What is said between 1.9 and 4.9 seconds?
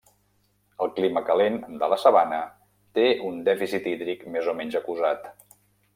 la sabana té un dèficit hídric més o menys